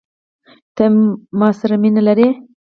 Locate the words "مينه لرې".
1.81-2.27